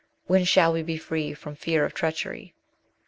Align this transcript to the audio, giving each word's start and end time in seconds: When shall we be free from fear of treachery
When 0.25 0.45
shall 0.45 0.73
we 0.73 0.81
be 0.81 0.97
free 0.97 1.35
from 1.35 1.53
fear 1.53 1.85
of 1.85 1.93
treachery 1.93 2.55